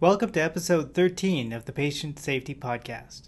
Welcome 0.00 0.30
to 0.30 0.40
episode 0.40 0.94
13 0.94 1.52
of 1.52 1.66
the 1.66 1.72
Patient 1.72 2.18
Safety 2.18 2.54
Podcast. 2.54 3.26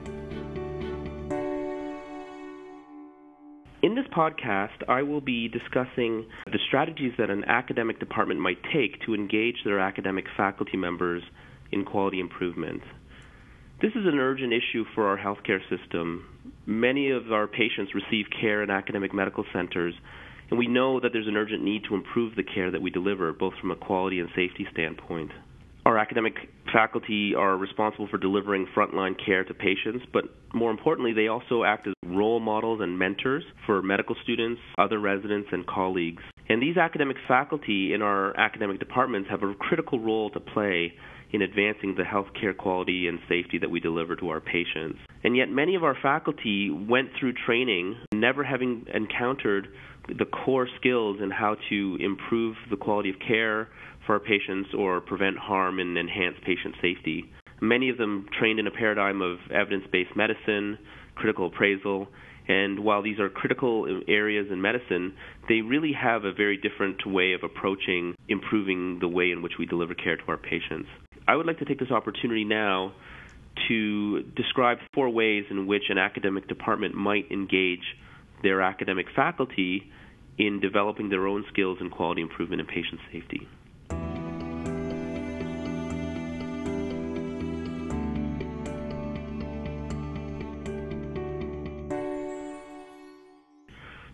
In 3.82 3.94
this 3.94 4.06
podcast, 4.08 4.82
I 4.88 5.02
will 5.02 5.20
be 5.20 5.48
discussing 5.48 6.26
the 6.46 6.58
strategies 6.66 7.12
that 7.18 7.30
an 7.30 7.44
academic 7.44 8.00
department 8.00 8.40
might 8.40 8.58
take 8.72 9.00
to 9.06 9.14
engage 9.14 9.56
their 9.64 9.78
academic 9.78 10.24
faculty 10.36 10.76
members 10.76 11.22
in 11.70 11.84
quality 11.84 12.18
improvement. 12.18 12.82
This 13.80 13.92
is 13.92 14.06
an 14.06 14.18
urgent 14.18 14.52
issue 14.52 14.84
for 14.94 15.06
our 15.06 15.18
healthcare 15.18 15.60
system. 15.68 16.26
Many 16.66 17.10
of 17.10 17.30
our 17.30 17.46
patients 17.46 17.92
receive 17.94 18.26
care 18.40 18.62
in 18.62 18.70
academic 18.70 19.14
medical 19.14 19.44
centers, 19.52 19.94
and 20.50 20.58
we 20.58 20.66
know 20.66 21.00
that 21.00 21.12
there's 21.12 21.26
an 21.26 21.36
urgent 21.36 21.62
need 21.62 21.82
to 21.88 21.94
improve 21.94 22.34
the 22.36 22.42
care 22.42 22.70
that 22.70 22.82
we 22.82 22.90
deliver, 22.90 23.32
both 23.32 23.54
from 23.60 23.70
a 23.70 23.76
quality 23.76 24.20
and 24.20 24.28
safety 24.36 24.66
standpoint. 24.72 25.30
Our 25.84 25.98
academic 25.98 26.34
faculty 26.72 27.34
are 27.36 27.56
responsible 27.56 28.08
for 28.08 28.18
delivering 28.18 28.66
frontline 28.76 29.14
care 29.24 29.44
to 29.44 29.54
patients, 29.54 30.04
but 30.12 30.24
more 30.52 30.72
importantly, 30.72 31.12
they 31.12 31.28
also 31.28 31.62
act 31.62 31.86
as 31.86 31.94
role 32.04 32.40
models 32.40 32.80
and 32.80 32.98
mentors 32.98 33.44
for 33.66 33.82
medical 33.82 34.16
students, 34.24 34.60
other 34.78 34.98
residents, 34.98 35.48
and 35.52 35.64
colleagues. 35.66 36.22
And 36.48 36.60
these 36.60 36.76
academic 36.76 37.16
faculty 37.28 37.92
in 37.94 38.02
our 38.02 38.36
academic 38.36 38.80
departments 38.80 39.30
have 39.30 39.42
a 39.42 39.54
critical 39.54 40.00
role 40.00 40.30
to 40.30 40.40
play 40.40 40.92
in 41.36 41.42
advancing 41.42 41.94
the 41.94 42.02
healthcare 42.02 42.56
quality 42.56 43.06
and 43.06 43.18
safety 43.28 43.58
that 43.58 43.70
we 43.70 43.78
deliver 43.78 44.16
to 44.16 44.30
our 44.30 44.40
patients. 44.40 44.98
And 45.22 45.36
yet, 45.36 45.50
many 45.50 45.74
of 45.74 45.84
our 45.84 45.96
faculty 46.02 46.70
went 46.70 47.10
through 47.18 47.34
training 47.44 47.96
never 48.12 48.42
having 48.42 48.86
encountered 48.92 49.68
the 50.08 50.24
core 50.24 50.66
skills 50.80 51.18
in 51.22 51.30
how 51.30 51.56
to 51.68 51.98
improve 52.00 52.56
the 52.70 52.76
quality 52.76 53.10
of 53.10 53.16
care 53.26 53.68
for 54.06 54.14
our 54.14 54.20
patients 54.20 54.70
or 54.76 55.00
prevent 55.00 55.36
harm 55.36 55.78
and 55.78 55.98
enhance 55.98 56.36
patient 56.44 56.74
safety. 56.80 57.30
Many 57.60 57.90
of 57.90 57.98
them 57.98 58.26
trained 58.38 58.58
in 58.58 58.66
a 58.66 58.70
paradigm 58.70 59.20
of 59.20 59.38
evidence 59.52 59.84
based 59.92 60.16
medicine, 60.16 60.78
critical 61.16 61.48
appraisal, 61.48 62.08
and 62.48 62.78
while 62.78 63.02
these 63.02 63.18
are 63.18 63.28
critical 63.28 64.02
areas 64.08 64.46
in 64.50 64.62
medicine, 64.62 65.14
they 65.48 65.60
really 65.60 65.92
have 65.92 66.24
a 66.24 66.32
very 66.32 66.56
different 66.56 67.04
way 67.06 67.32
of 67.32 67.42
approaching 67.42 68.14
improving 68.28 68.98
the 69.00 69.08
way 69.08 69.32
in 69.32 69.42
which 69.42 69.54
we 69.58 69.66
deliver 69.66 69.94
care 69.94 70.16
to 70.16 70.24
our 70.28 70.36
patients. 70.36 70.88
I 71.28 71.36
would 71.36 71.46
like 71.46 71.58
to 71.58 71.64
take 71.64 71.78
this 71.78 71.90
opportunity 71.90 72.44
now 72.44 72.92
to 73.68 74.22
describe 74.36 74.78
four 74.94 75.08
ways 75.10 75.44
in 75.50 75.66
which 75.66 75.84
an 75.88 75.98
academic 75.98 76.46
department 76.48 76.94
might 76.94 77.30
engage 77.30 77.82
their 78.42 78.60
academic 78.60 79.06
faculty 79.14 79.90
in 80.38 80.60
developing 80.60 81.08
their 81.08 81.26
own 81.26 81.44
skills 81.52 81.78
in 81.80 81.90
quality 81.90 82.20
improvement 82.20 82.60
and 82.60 82.68
patient 82.68 83.00
safety. 83.12 83.48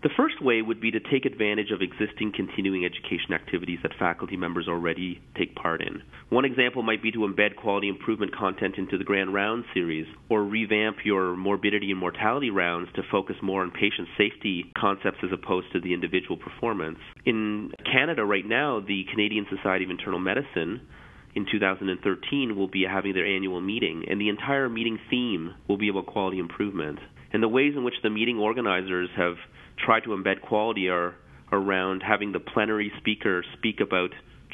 The 0.02 0.10
first 0.16 0.42
way 0.42 0.62
would 0.62 0.80
be 0.80 0.90
to 0.90 0.98
take 0.98 1.24
advantage 1.26 1.70
of 1.70 1.80
existing 1.80 2.32
continuing 2.34 2.84
education 2.84 3.32
activities 3.32 3.78
that 3.84 3.92
faculty 4.00 4.36
members 4.36 4.66
already 4.66 5.22
take 5.38 5.54
part 5.54 5.80
in. 5.80 6.02
One 6.28 6.44
example 6.44 6.82
might 6.82 7.04
be 7.04 7.12
to 7.12 7.20
embed 7.20 7.54
quality 7.54 7.88
improvement 7.88 8.34
content 8.34 8.78
into 8.78 8.98
the 8.98 9.04
Grand 9.04 9.32
Round 9.32 9.64
series, 9.72 10.08
or 10.28 10.42
revamp 10.42 11.04
your 11.04 11.36
morbidity 11.36 11.92
and 11.92 12.00
mortality 12.00 12.50
rounds 12.50 12.88
to 12.96 13.02
focus 13.12 13.36
more 13.42 13.62
on 13.62 13.70
patient 13.70 14.08
safety 14.18 14.72
concepts 14.76 15.18
as 15.22 15.30
opposed 15.32 15.70
to 15.72 15.80
the 15.80 15.94
individual 15.94 16.36
performance. 16.36 16.98
In 17.24 17.70
Canada 17.84 18.24
right 18.24 18.44
now, 18.44 18.80
the 18.80 19.04
Canadian 19.08 19.46
Society 19.56 19.84
of 19.84 19.90
Internal 19.90 20.18
Medicine 20.18 20.80
in 21.36 21.46
2013 21.48 22.56
will 22.56 22.66
be 22.66 22.84
having 22.90 23.14
their 23.14 23.24
annual 23.24 23.60
meeting, 23.60 24.04
and 24.10 24.20
the 24.20 24.30
entire 24.30 24.68
meeting 24.68 24.98
theme 25.08 25.54
will 25.68 25.78
be 25.78 25.90
about 25.90 26.06
quality 26.06 26.40
improvement. 26.40 26.98
And 27.32 27.40
the 27.40 27.48
ways 27.48 27.74
in 27.76 27.84
which 27.84 27.94
the 28.02 28.10
meeting 28.10 28.38
organizers 28.38 29.08
have 29.16 29.36
try 29.78 30.00
to 30.00 30.10
embed 30.10 30.40
quality 30.42 30.88
are 30.88 31.14
around 31.52 32.02
having 32.02 32.32
the 32.32 32.40
plenary 32.40 32.90
speaker 32.98 33.44
speak 33.58 33.80
about 33.80 34.10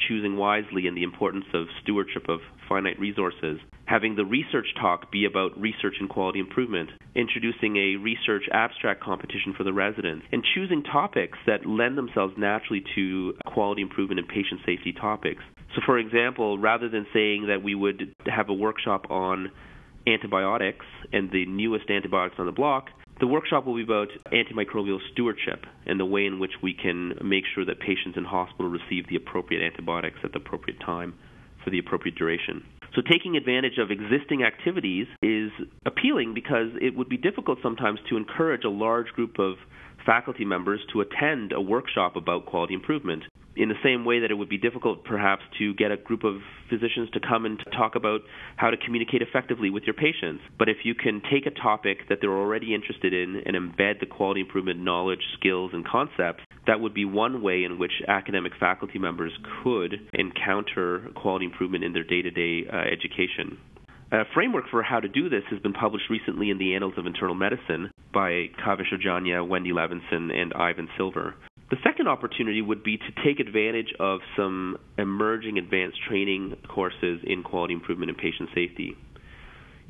choosing 0.07 0.37
wisely 0.37 0.87
and 0.87 0.95
the 0.95 1.03
importance 1.03 1.45
of 1.53 1.67
stewardship 1.81 2.27
of 2.29 2.39
finite 2.67 2.99
resources, 2.99 3.59
having 3.85 4.15
the 4.15 4.25
research 4.25 4.67
talk 4.79 5.11
be 5.11 5.25
about 5.25 5.59
research 5.59 5.95
and 5.99 6.09
quality 6.09 6.39
improvement, 6.39 6.89
introducing 7.15 7.75
a 7.75 7.95
research 7.97 8.43
abstract 8.51 9.01
competition 9.01 9.53
for 9.57 9.63
the 9.63 9.73
residents, 9.73 10.25
and 10.31 10.43
choosing 10.55 10.83
topics 10.83 11.37
that 11.47 11.65
lend 11.65 11.97
themselves 11.97 12.33
naturally 12.37 12.83
to 12.95 13.33
quality 13.45 13.81
improvement 13.81 14.19
and 14.19 14.27
patient 14.27 14.61
safety 14.65 14.93
topics. 14.93 15.43
So, 15.75 15.81
for 15.85 15.97
example, 15.97 16.57
rather 16.57 16.89
than 16.89 17.05
saying 17.13 17.47
that 17.47 17.63
we 17.63 17.75
would 17.75 18.13
have 18.25 18.49
a 18.49 18.53
workshop 18.53 19.09
on 19.09 19.51
antibiotics 20.07 20.85
and 21.11 21.29
the 21.31 21.45
newest 21.45 21.89
antibiotics 21.89 22.35
on 22.39 22.45
the 22.45 22.51
block, 22.51 22.87
the 23.19 23.27
workshop 23.27 23.65
will 23.65 23.75
be 23.75 23.83
about 23.83 24.07
antimicrobial 24.31 24.99
stewardship 25.11 25.65
and 25.85 25.99
the 25.99 26.05
way 26.05 26.25
in 26.25 26.39
which 26.39 26.53
we 26.63 26.73
can 26.73 27.13
make 27.23 27.43
sure 27.53 27.65
that 27.65 27.79
patients 27.79 28.17
in 28.17 28.23
hospital 28.23 28.69
receive 28.69 29.07
the 29.09 29.15
appropriate 29.15 29.61
antibiotics 29.61 30.19
at 30.23 30.31
the 30.31 30.39
appropriate 30.39 30.79
time 30.79 31.13
for 31.63 31.69
the 31.69 31.79
appropriate 31.79 32.15
duration. 32.15 32.63
So, 32.95 33.01
taking 33.01 33.35
advantage 33.35 33.77
of 33.77 33.91
existing 33.91 34.43
activities 34.43 35.05
is 35.21 35.51
appealing 35.85 36.33
because 36.33 36.69
it 36.81 36.95
would 36.97 37.09
be 37.09 37.17
difficult 37.17 37.59
sometimes 37.61 37.99
to 38.09 38.17
encourage 38.17 38.63
a 38.63 38.69
large 38.69 39.07
group 39.09 39.37
of 39.37 39.55
faculty 40.05 40.45
members 40.45 40.79
to 40.93 41.01
attend 41.01 41.51
a 41.51 41.61
workshop 41.61 42.15
about 42.15 42.45
quality 42.45 42.73
improvement 42.73 43.23
in 43.59 43.67
the 43.67 43.75
same 43.83 44.05
way 44.05 44.21
that 44.21 44.31
it 44.31 44.35
would 44.35 44.47
be 44.47 44.57
difficult 44.57 45.03
perhaps 45.03 45.43
to 45.59 45.73
get 45.73 45.91
a 45.91 45.97
group 45.97 46.23
of 46.23 46.35
physicians 46.69 47.09
to 47.11 47.19
come 47.19 47.45
and 47.45 47.59
to 47.59 47.65
talk 47.77 47.95
about 47.95 48.21
how 48.55 48.69
to 48.69 48.77
communicate 48.77 49.21
effectively 49.21 49.69
with 49.69 49.83
your 49.83 49.93
patients. 49.93 50.41
But 50.57 50.69
if 50.69 50.77
you 50.83 50.95
can 50.95 51.21
take 51.29 51.45
a 51.45 51.51
topic 51.51 52.07
that 52.07 52.19
they're 52.21 52.31
already 52.31 52.73
interested 52.73 53.13
in 53.13 53.43
and 53.45 53.57
embed 53.57 53.99
the 53.99 54.05
quality 54.05 54.39
improvement 54.39 54.79
knowledge, 54.79 55.19
skills, 55.37 55.71
and 55.73 55.85
concepts, 55.85 56.43
that 56.67 56.79
would 56.79 56.93
be 56.93 57.03
one 57.03 57.41
way 57.41 57.65
in 57.65 57.77
which 57.77 57.91
academic 58.07 58.53
faculty 58.59 58.97
members 58.97 59.33
could 59.63 59.95
encounter 60.13 61.09
quality 61.15 61.45
improvement 61.45 61.83
in 61.83 61.91
their 61.91 62.03
day 62.03 62.21
to 62.21 62.31
day 62.31 62.65
education. 62.69 63.57
A 64.11 64.23
framework 64.33 64.65
for 64.71 64.81
how 64.81 64.99
to 64.99 65.07
do 65.07 65.29
this 65.29 65.43
has 65.51 65.59
been 65.59 65.73
published 65.73 66.09
recently 66.09 66.49
in 66.49 66.57
the 66.57 66.73
Annals 66.73 66.93
of 66.97 67.05
Internal 67.05 67.35
Medicine 67.35 67.91
by 68.11 68.49
Kaveh 68.65 68.81
Shojania, 68.91 69.47
Wendy 69.47 69.71
Levinson, 69.71 70.33
and 70.33 70.51
Ivan 70.53 70.87
Silver. 70.97 71.35
The 71.69 71.77
second 71.83 72.07
opportunity 72.07 72.61
would 72.61 72.83
be 72.83 72.97
to 72.97 73.23
take 73.23 73.39
advantage 73.39 73.93
of 73.99 74.21
some 74.35 74.77
emerging 74.97 75.59
advanced 75.59 75.99
training 76.07 76.55
courses 76.67 77.21
in 77.23 77.43
quality 77.43 77.75
improvement 77.75 78.09
and 78.09 78.17
patient 78.17 78.49
safety. 78.55 78.97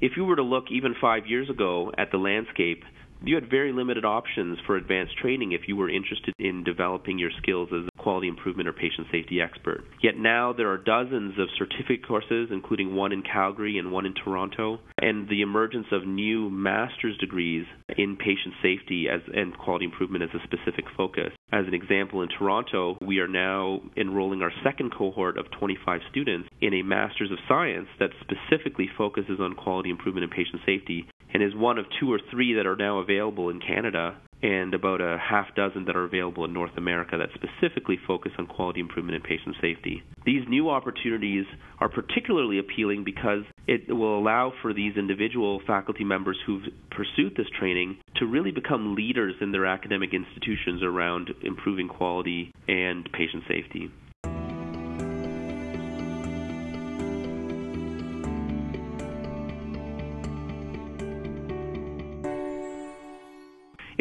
If 0.02 0.14
you 0.18 0.26
were 0.26 0.36
to 0.36 0.44
look 0.44 0.66
even 0.72 0.96
five 1.00 1.26
years 1.26 1.50
ago 1.50 1.92
at 1.98 2.12
the 2.12 2.18
landscape, 2.18 2.84
you 3.24 3.36
had 3.36 3.50
very 3.50 3.72
limited 3.72 4.06
options 4.06 4.58
for 4.66 4.76
advanced 4.76 5.18
training 5.18 5.52
if 5.54 5.62
you 5.68 5.76
were 5.76 5.90
interested 5.90 6.34
in 6.38 6.64
developing 6.64 7.20
your 7.20 7.32
skills 7.42 7.70
as 7.74 7.89
quality 8.00 8.28
improvement 8.28 8.68
or 8.68 8.74
patient 8.74 9.08
safety 9.12 9.42
expert. 9.42 9.84
Yet 10.02 10.18
now 10.18 10.54
there 10.54 10.72
are 10.72 10.78
dozens 10.78 11.38
of 11.38 11.48
certificate 11.58 12.08
courses, 12.08 12.50
including 12.52 12.96
one 12.96 13.12
in 13.12 13.22
Calgary 13.22 13.78
and 13.78 13.92
one 13.92 14.06
in 14.06 14.14
Toronto, 14.14 14.80
and 15.02 15.30
the 15.30 15.42
emergence 15.42 15.88
of 15.92 16.08
new 16.08 16.50
master's 16.50 17.18
degrees 17.18 17.66
in 17.98 18.16
patient 18.16 18.56
safety 18.62 19.08
as, 19.10 19.22
and 19.34 19.58
quality 19.58 19.86
improvement 19.86 20.24
as 20.24 20.30
a 20.34 20.44
specific 20.44 20.86
focus. 20.96 21.32
As 21.52 21.66
an 21.68 21.74
example, 21.74 22.22
in 22.22 22.30
Toronto, 22.30 22.98
we 23.02 23.20
are 23.20 23.28
now 23.28 23.82
enrolling 23.98 24.42
our 24.42 24.52
second 24.64 24.94
cohort 24.96 25.38
of 25.38 25.46
25 25.60 26.02
students 26.10 26.50
in 26.62 26.74
a 26.74 26.84
Master's 26.84 27.32
of 27.32 27.38
Science 27.48 27.88
that 28.00 28.12
specifically 28.22 28.90
focuses 28.98 29.40
on 29.40 29.56
quality 29.56 29.90
improvement 29.90 30.24
and 30.24 30.32
patient 30.32 30.62
safety 30.66 31.08
and 31.34 31.44
is 31.44 31.56
one 31.56 31.78
of 31.78 31.86
two 32.00 32.12
or 32.12 32.20
three 32.32 32.54
that 32.54 32.66
are 32.66 32.76
now 32.76 33.00
available 33.00 33.50
in 33.50 33.60
Canada 33.60 34.18
and 34.42 34.74
about 34.74 35.02
a 35.02 35.18
half 35.18 35.54
dozen 35.56 35.86
that 35.86 35.96
are 35.96 36.06
available 36.06 36.46
in 36.46 36.54
North 36.54 36.78
America 36.78 37.18
that 37.18 37.30
specifically 37.34 37.98
focus 38.08 38.32
on 38.38 38.48
quality 38.48 38.80
improvement 38.80 39.16
and 39.16 39.24
patient 39.24 39.56
safety. 39.62 40.02
These 40.26 40.44
new 40.48 40.70
opportunities 40.70 41.46
are 41.80 41.90
particularly 41.90 42.60
appealing 42.60 43.04
because 43.04 43.44
it 43.68 43.92
will 43.92 44.18
allow 44.18 44.54
for 44.62 44.74
these 44.74 44.96
individual 44.98 45.62
faculty 45.68 46.04
members 46.04 46.38
who've 46.46 46.64
pursued 46.92 47.36
this 47.36 47.48
training 47.60 47.98
to 48.16 48.26
really 48.26 48.52
become 48.52 48.96
leaders 48.96 49.36
in 49.42 49.52
their 49.52 49.66
academic 49.66 50.14
institutions 50.14 50.84
around 50.84 51.30
improving 51.44 51.88
quality 51.88 52.52
and 52.68 53.10
patient 53.12 53.44
safety. 53.48 53.92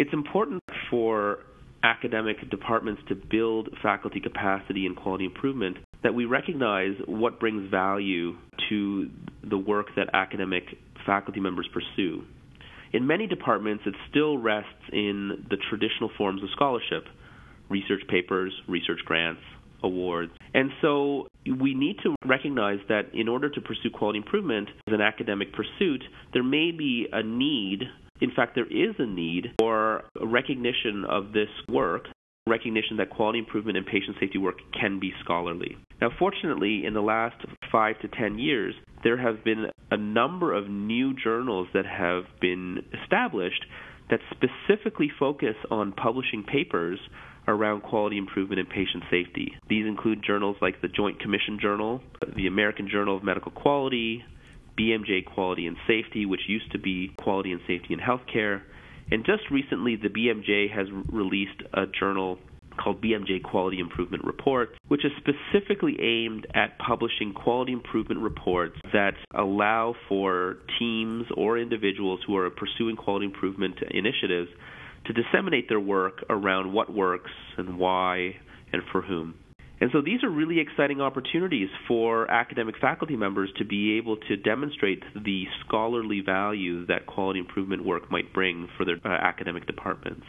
It's 0.09 0.15
important 0.15 0.63
for 0.89 1.41
academic 1.85 2.37
departments 2.49 3.03
to 3.09 3.15
build 3.15 3.69
faculty 3.83 4.21
capacity 4.21 4.87
and 4.87 4.97
quality 4.97 5.27
improvement 5.27 5.77
that 6.03 6.15
we 6.15 6.25
recognize 6.25 6.95
what 7.07 7.39
brings 7.39 7.71
value 7.71 8.33
to 8.71 9.11
the 9.51 9.59
work 9.59 9.89
that 9.97 10.09
academic 10.15 10.63
faculty 11.05 11.41
members 11.41 11.69
pursue. 11.75 12.25
In 12.95 13.07
many 13.07 13.27
departments, 13.27 13.85
it 13.85 13.93
still 14.09 14.39
rests 14.39 14.71
in 14.95 15.45
the 15.51 15.59
traditional 15.69 16.09
forms 16.17 16.43
of 16.43 16.49
scholarship 16.53 17.05
research 17.69 18.01
papers, 18.09 18.55
research 18.67 19.01
grants, 19.05 19.43
awards. 19.83 20.33
And 20.55 20.71
so 20.81 21.29
we 21.61 21.75
need 21.75 21.97
to 22.03 22.15
recognize 22.25 22.79
that 22.89 23.13
in 23.13 23.29
order 23.29 23.51
to 23.51 23.61
pursue 23.61 23.91
quality 23.93 24.21
improvement 24.21 24.71
as 24.87 24.95
an 24.95 25.03
academic 25.03 25.49
pursuit, 25.53 26.03
there 26.33 26.43
may 26.43 26.71
be 26.71 27.09
a 27.13 27.23
need 27.23 27.83
in 28.21 28.31
fact, 28.35 28.55
there 28.55 28.67
is 28.67 28.95
a 28.99 29.07
need 29.07 29.53
for 29.59 30.05
recognition 30.21 31.05
of 31.09 31.33
this 31.33 31.49
work, 31.69 32.07
recognition 32.47 32.97
that 32.97 33.11
quality 33.11 33.39
improvement 33.39 33.77
and 33.77 33.87
patient 33.87 34.17
safety 34.21 34.39
work 34.39 34.57
can 34.79 34.99
be 34.99 35.13
scholarly. 35.23 35.77
Now, 36.01 36.11
fortunately, 36.19 36.85
in 36.87 36.95
the 36.95 37.01
last 37.01 37.37
five 37.71 37.99
to 38.01 38.09
ten 38.09 38.39
years, 38.39 38.75
there 39.05 39.19
have 39.19 39.45
been 39.45 39.67
a 39.91 39.97
number 39.97 40.55
of 40.55 40.69
new 40.69 41.15
journals 41.15 41.69
that 41.75 41.87
have 41.87 42.25
been 42.41 42.85
established 43.03 43.65
that 44.11 44.21
specifically 44.31 45.11
focus 45.19 45.55
on 45.71 45.93
publishing 45.93 46.43
papers 46.43 46.99
around 47.47 47.83
quality 47.83 48.19
improvement 48.19 48.61
and 48.61 48.69
patient 48.69 49.05
safety. 49.11 49.53
These 49.69 49.87
include 49.87 50.23
journals 50.23 50.57
like 50.61 50.81
the 50.81 50.89
Joint 50.89 51.21
Commission 51.21 51.59
Journal, 51.61 52.03
the 52.37 52.47
American 52.47 52.89
Journal 52.91 53.17
of 53.17 53.25
Medical 53.25 53.53
Quality, 53.53 54.23
BMJ 54.79 55.25
Quality 55.25 55.67
and 55.67 55.77
Safety, 55.87 56.27
which 56.27 56.43
used 56.49 56.71
to 56.73 56.79
be 56.79 57.13
Quality 57.19 57.53
and 57.53 57.61
Safety 57.67 57.95
in 57.95 58.01
Healthcare. 58.01 58.63
And 59.11 59.25
just 59.25 59.51
recently, 59.51 59.97
the 59.97 60.09
BMJ 60.09 60.71
has 60.75 60.87
released 61.11 61.63
a 61.73 61.85
journal 61.87 62.39
called 62.79 63.03
BMJ 63.03 63.43
Quality 63.43 63.81
Improvement 63.81 64.25
Reports, 64.25 64.73
which 64.89 65.05
is 65.05 65.11
specifically 65.19 65.97
aimed 66.01 66.47
at 66.55 66.79
publishing 66.79 67.33
quality 67.35 67.73
improvement 67.73 68.21
reports 68.21 68.77
that 68.93 69.15
allow 69.35 69.95
for 70.09 70.59
teams 70.79 71.27
or 71.37 71.59
individuals 71.59 72.21
who 72.27 72.37
are 72.37 72.49
pursuing 72.51 72.97
quality 72.97 73.27
improvement 73.27 73.75
initiatives 73.91 74.49
to 75.07 75.13
disseminate 75.13 75.69
their 75.69 75.81
work 75.81 76.25
around 76.31 76.73
what 76.73 76.93
works 76.93 77.31
and 77.57 77.79
why 77.79 78.37
and 78.73 78.83
for 78.93 79.03
whom. 79.03 79.35
And 79.81 79.91
so 79.93 80.01
these 80.01 80.25
are 80.25 80.31
really 80.31 80.59
exciting 80.59 81.01
opportunities 81.01 81.69
for 81.87 82.29
academic 82.31 82.77
faculty 82.81 83.17
members 83.17 83.51
to 83.59 83.65
be 83.65 83.97
able 83.97 84.17
to 84.17 84.37
demonstrate 84.37 85.03
the 85.15 85.45
scholarly 85.65 86.21
value 86.21 86.85
that 86.87 87.07
quality 87.07 87.39
improvement 87.39 87.85
work 87.85 88.11
might 88.11 88.33
bring 88.33 88.69
for 88.77 88.85
their 88.85 88.97
uh, 89.05 89.09
academic 89.09 89.67
departments. 89.67 90.27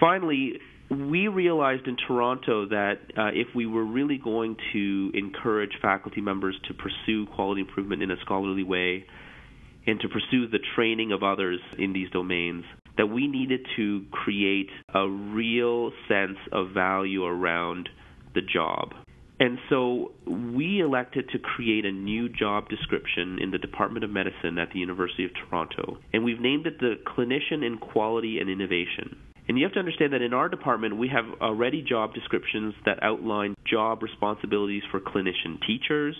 Finally, 0.00 0.54
we 0.90 1.28
realized 1.28 1.86
in 1.86 1.96
Toronto 1.96 2.66
that 2.68 2.94
uh, 3.16 3.28
if 3.32 3.48
we 3.54 3.66
were 3.66 3.84
really 3.84 4.18
going 4.18 4.56
to 4.72 5.10
encourage 5.14 5.70
faculty 5.80 6.20
members 6.20 6.56
to 6.66 6.74
pursue 6.74 7.26
quality 7.26 7.60
improvement 7.60 8.02
in 8.02 8.10
a 8.10 8.16
scholarly 8.24 8.64
way 8.64 9.04
and 9.86 10.00
to 10.00 10.08
pursue 10.08 10.48
the 10.48 10.58
training 10.74 11.12
of 11.12 11.22
others 11.22 11.60
in 11.78 11.92
these 11.92 12.10
domains, 12.10 12.64
that 12.96 13.06
we 13.06 13.28
needed 13.28 13.60
to 13.76 14.04
create 14.10 14.68
a 14.94 15.08
real 15.08 15.92
sense 16.08 16.38
of 16.52 16.72
value 16.72 17.24
around 17.24 17.88
the 18.34 18.42
job. 18.42 18.92
And 19.38 19.58
so 19.70 20.12
we 20.26 20.80
elected 20.80 21.30
to 21.30 21.38
create 21.38 21.86
a 21.86 21.92
new 21.92 22.28
job 22.28 22.68
description 22.68 23.38
in 23.40 23.50
the 23.52 23.58
Department 23.58 24.04
of 24.04 24.10
Medicine 24.10 24.58
at 24.58 24.70
the 24.72 24.80
University 24.80 25.24
of 25.24 25.30
Toronto. 25.34 25.98
And 26.12 26.24
we've 26.24 26.40
named 26.40 26.66
it 26.66 26.78
the 26.78 26.96
Clinician 27.06 27.64
in 27.64 27.78
Quality 27.78 28.38
and 28.38 28.50
Innovation. 28.50 29.16
And 29.48 29.58
you 29.58 29.64
have 29.64 29.72
to 29.74 29.78
understand 29.80 30.12
that 30.12 30.22
in 30.22 30.32
our 30.32 30.48
department, 30.48 30.96
we 30.96 31.08
have 31.08 31.24
already 31.40 31.82
job 31.82 32.14
descriptions 32.14 32.74
that 32.84 33.02
outline 33.02 33.54
job 33.68 34.02
responsibilities 34.02 34.82
for 34.90 35.00
clinician 35.00 35.58
teachers, 35.66 36.14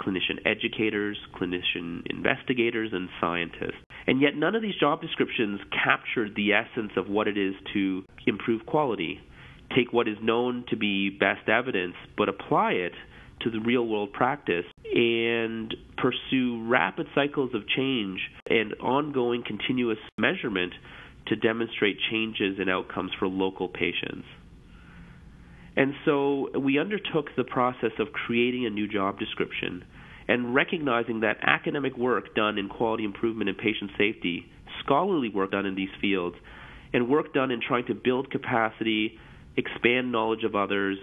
clinician 0.00 0.38
educators, 0.46 1.16
clinician 1.34 2.02
investigators, 2.06 2.90
and 2.92 3.08
scientists. 3.20 3.82
And 4.06 4.20
yet, 4.20 4.36
none 4.36 4.54
of 4.54 4.62
these 4.62 4.74
job 4.80 5.00
descriptions 5.00 5.60
captured 5.84 6.34
the 6.36 6.52
essence 6.52 6.92
of 6.96 7.08
what 7.08 7.28
it 7.28 7.38
is 7.38 7.54
to 7.74 8.04
improve 8.26 8.66
quality. 8.66 9.20
Take 9.76 9.92
what 9.92 10.08
is 10.08 10.16
known 10.22 10.64
to 10.70 10.76
be 10.76 11.10
best 11.10 11.48
evidence, 11.48 11.94
but 12.16 12.28
apply 12.28 12.72
it 12.72 12.92
to 13.42 13.50
the 13.50 13.60
real 13.60 13.86
world 13.86 14.12
practice 14.12 14.64
and 14.94 15.74
pursue 15.96 16.66
rapid 16.68 17.06
cycles 17.14 17.50
of 17.54 17.62
change 17.68 18.20
and 18.48 18.74
ongoing 18.74 19.42
continuous 19.46 19.98
measurement 20.18 20.72
to 21.26 21.36
demonstrate 21.36 21.96
changes 22.10 22.58
in 22.60 22.68
outcomes 22.68 23.10
for 23.18 23.28
local 23.28 23.68
patients. 23.68 24.26
And 25.76 25.94
so 26.04 26.50
we 26.58 26.78
undertook 26.78 27.26
the 27.36 27.44
process 27.44 27.92
of 27.98 28.12
creating 28.12 28.66
a 28.66 28.70
new 28.70 28.86
job 28.86 29.18
description 29.18 29.84
and 30.28 30.54
recognizing 30.54 31.20
that 31.20 31.38
academic 31.42 31.96
work 31.96 32.34
done 32.34 32.58
in 32.58 32.68
quality 32.68 33.04
improvement 33.04 33.48
and 33.48 33.58
patient 33.58 33.90
safety, 33.98 34.46
scholarly 34.84 35.28
work 35.28 35.50
done 35.50 35.66
in 35.66 35.74
these 35.74 35.90
fields, 36.00 36.36
and 36.92 37.08
work 37.08 37.34
done 37.34 37.50
in 37.50 37.60
trying 37.60 37.86
to 37.86 37.94
build 37.94 38.30
capacity, 38.30 39.18
expand 39.56 40.12
knowledge 40.12 40.44
of 40.44 40.54
others, 40.54 40.96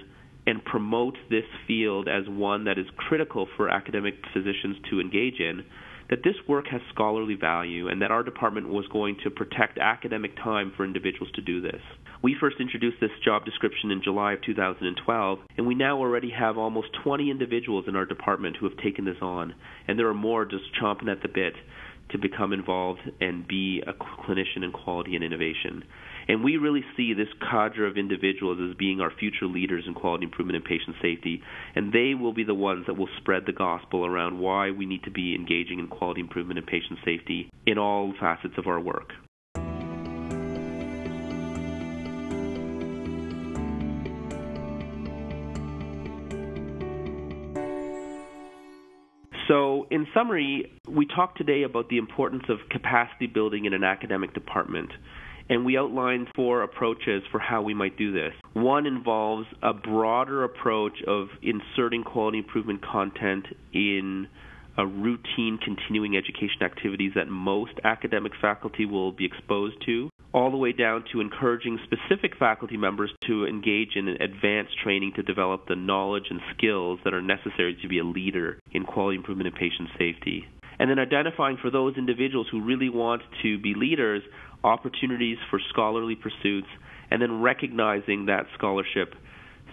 and 0.47 0.63
promote 0.63 1.15
this 1.29 1.45
field 1.67 2.07
as 2.07 2.27
one 2.27 2.65
that 2.65 2.77
is 2.77 2.87
critical 2.97 3.47
for 3.55 3.69
academic 3.69 4.15
physicians 4.33 4.77
to 4.89 4.99
engage 4.99 5.39
in 5.39 5.63
that 6.11 6.23
this 6.25 6.35
work 6.47 6.65
has 6.69 6.81
scholarly 6.93 7.35
value 7.35 7.87
and 7.87 8.01
that 8.01 8.11
our 8.11 8.21
department 8.21 8.67
was 8.67 8.85
going 8.91 9.17
to 9.23 9.29
protect 9.29 9.77
academic 9.79 10.35
time 10.35 10.71
for 10.75 10.83
individuals 10.83 11.31
to 11.33 11.41
do 11.41 11.61
this. 11.61 11.81
We 12.21 12.35
first 12.39 12.57
introduced 12.59 12.97
this 12.99 13.09
job 13.23 13.45
description 13.45 13.89
in 13.89 14.03
July 14.03 14.33
of 14.33 14.41
2012, 14.43 15.39
and 15.57 15.65
we 15.65 15.73
now 15.73 15.97
already 15.97 16.29
have 16.37 16.57
almost 16.57 16.89
20 17.03 17.31
individuals 17.31 17.85
in 17.87 17.95
our 17.95 18.05
department 18.05 18.57
who 18.57 18.69
have 18.69 18.77
taken 18.77 19.05
this 19.05 19.21
on, 19.21 19.55
and 19.87 19.97
there 19.97 20.07
are 20.07 20.13
more 20.13 20.45
just 20.45 20.65
chomping 20.79 21.09
at 21.09 21.21
the 21.23 21.29
bit 21.29 21.53
to 22.09 22.17
become 22.17 22.53
involved 22.53 22.99
and 23.19 23.47
be 23.47 23.81
a 23.85 23.93
clinician 23.93 24.63
in 24.63 24.71
quality 24.71 25.15
and 25.15 25.23
innovation. 25.23 25.83
And 26.27 26.43
we 26.43 26.57
really 26.57 26.83
see 26.95 27.13
this 27.13 27.27
cadre 27.39 27.87
of 27.87 27.97
individuals 27.97 28.59
as 28.61 28.75
being 28.77 29.01
our 29.01 29.11
future 29.11 29.45
leaders 29.45 29.85
in 29.87 29.93
quality 29.93 30.25
improvement 30.25 30.57
and 30.57 30.65
patient 30.65 30.95
safety. 31.01 31.41
And 31.75 31.91
they 31.91 32.13
will 32.13 32.33
be 32.33 32.43
the 32.43 32.53
ones 32.53 32.85
that 32.87 32.97
will 32.97 33.09
spread 33.17 33.43
the 33.45 33.53
gospel 33.53 34.05
around 34.05 34.39
why 34.39 34.71
we 34.71 34.85
need 34.85 35.03
to 35.03 35.11
be 35.11 35.35
engaging 35.35 35.79
in 35.79 35.87
quality 35.87 36.21
improvement 36.21 36.59
and 36.59 36.67
patient 36.67 36.99
safety 37.03 37.49
in 37.65 37.77
all 37.77 38.13
facets 38.19 38.53
of 38.57 38.67
our 38.67 38.79
work. 38.79 39.11
In 49.91 50.07
summary, 50.13 50.71
we 50.87 51.05
talked 51.05 51.37
today 51.37 51.63
about 51.63 51.89
the 51.89 51.97
importance 51.97 52.43
of 52.49 52.57
capacity 52.69 53.27
building 53.27 53.65
in 53.65 53.73
an 53.73 53.83
academic 53.83 54.33
department 54.33 54.89
and 55.49 55.65
we 55.65 55.77
outlined 55.77 56.29
four 56.33 56.63
approaches 56.63 57.23
for 57.29 57.39
how 57.39 57.61
we 57.61 57.73
might 57.73 57.97
do 57.97 58.13
this. 58.13 58.31
One 58.53 58.85
involves 58.85 59.47
a 59.61 59.73
broader 59.73 60.45
approach 60.45 60.93
of 61.05 61.27
inserting 61.41 62.05
quality 62.05 62.37
improvement 62.37 62.81
content 62.81 63.47
in 63.73 64.27
routine 64.77 65.59
continuing 65.63 66.15
education 66.15 66.63
activities 66.63 67.11
that 67.15 67.27
most 67.27 67.73
academic 67.83 68.31
faculty 68.41 68.85
will 68.85 69.11
be 69.11 69.25
exposed 69.25 69.75
to, 69.85 70.09
all 70.33 70.51
the 70.51 70.57
way 70.57 70.71
down 70.71 71.03
to 71.11 71.19
encouraging 71.19 71.79
specific 71.83 72.37
faculty 72.37 72.77
members 72.77 73.11
to 73.27 73.45
engage 73.45 73.95
in 73.95 74.07
advanced 74.07 74.77
training 74.83 75.11
to 75.15 75.23
develop 75.23 75.67
the 75.67 75.75
knowledge 75.75 76.25
and 76.29 76.39
skills 76.55 76.99
that 77.03 77.13
are 77.13 77.21
necessary 77.21 77.77
to 77.81 77.87
be 77.87 77.99
a 77.99 78.03
leader 78.03 78.59
in 78.71 78.85
quality 78.85 79.17
improvement 79.17 79.47
and 79.47 79.55
patient 79.55 79.89
safety. 79.97 80.45
And 80.79 80.89
then 80.89 80.99
identifying 80.99 81.57
for 81.61 81.69
those 81.69 81.95
individuals 81.97 82.47
who 82.49 82.63
really 82.63 82.89
want 82.89 83.21
to 83.43 83.59
be 83.59 83.73
leaders 83.75 84.23
opportunities 84.63 85.37
for 85.49 85.59
scholarly 85.69 86.15
pursuits, 86.15 86.67
and 87.09 87.21
then 87.21 87.41
recognizing 87.41 88.27
that 88.27 88.45
scholarship 88.57 89.15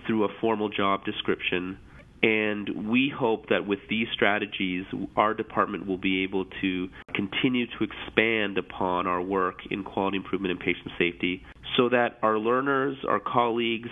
through 0.06 0.24
a 0.24 0.28
formal 0.40 0.68
job 0.68 1.04
description 1.04 1.78
and 2.22 2.88
we 2.88 3.12
hope 3.16 3.48
that 3.48 3.66
with 3.66 3.78
these 3.88 4.08
strategies, 4.12 4.84
our 5.16 5.34
department 5.34 5.86
will 5.86 5.98
be 5.98 6.24
able 6.24 6.46
to 6.60 6.88
continue 7.14 7.66
to 7.66 7.84
expand 7.84 8.58
upon 8.58 9.06
our 9.06 9.22
work 9.22 9.60
in 9.70 9.84
quality 9.84 10.16
improvement 10.16 10.50
and 10.50 10.60
patient 10.60 10.90
safety 10.98 11.44
so 11.76 11.88
that 11.88 12.18
our 12.22 12.38
learners, 12.38 12.96
our 13.06 13.20
colleagues, 13.20 13.90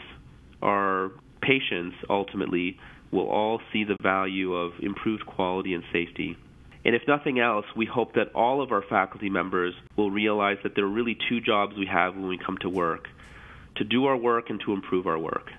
our 0.61 1.12
patients 1.40 1.97
ultimately 2.11 2.78
will 3.12 3.28
all 3.28 3.61
see 3.73 3.85
the 3.85 3.97
value 4.02 4.54
of 4.54 4.73
improved 4.80 5.25
quality 5.25 5.75
and 5.75 5.85
safety. 5.92 6.37
And 6.85 6.95
if 6.95 7.02
nothing 7.06 7.38
else, 7.38 7.66
we 7.76 7.87
hope 7.87 8.14
that 8.14 8.33
all 8.35 8.61
of 8.61 8.73
our 8.73 8.83
faculty 8.83 9.30
members 9.30 9.75
will 9.97 10.11
realize 10.11 10.59
that 10.64 10.75
there 10.75 10.85
are 10.85 10.88
really 10.88 11.16
two 11.28 11.40
jobs 11.40 11.76
we 11.76 11.87
have 11.87 12.14
when 12.14 12.28
we 12.28 12.38
come 12.38 12.59
to 12.59 12.68
work 12.68 13.09
to 13.76 13.85
do 13.85 14.06
our 14.06 14.16
work 14.16 14.50
and 14.50 14.61
to 14.64 14.73
improve 14.73 15.06
our 15.06 15.18
work. 15.18 15.50